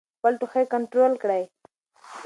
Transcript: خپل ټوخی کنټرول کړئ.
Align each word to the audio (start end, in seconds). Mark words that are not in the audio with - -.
خپل 0.17 0.33
ټوخی 0.41 0.63
کنټرول 0.73 1.13
کړئ. 1.21 1.43